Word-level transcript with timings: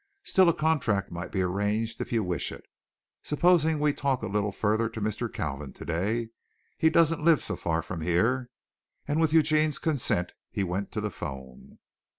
Still 0.23 0.49
a 0.49 0.53
contract 0.55 1.11
might 1.11 1.31
be 1.31 1.43
arranged 1.43 2.01
if 2.01 2.11
you 2.11 2.23
wish 2.23 2.51
it. 2.51 2.65
Supposing 3.21 3.79
we 3.79 3.93
talk 3.93 4.23
a 4.23 4.27
little 4.27 4.51
further 4.51 4.89
to 4.89 4.99
Mr. 4.99 5.29
Kalvin 5.31 5.73
today. 5.75 6.29
He 6.79 6.89
doesn't 6.89 7.23
live 7.23 7.43
so 7.43 7.55
far 7.55 7.83
from 7.83 8.01
here," 8.01 8.49
and 9.07 9.21
with 9.21 9.31
Eugene's 9.31 9.77
consent 9.77 10.33
he 10.49 10.63
went 10.63 10.91
to 10.93 11.01
the 11.01 11.11
phone. 11.11 11.77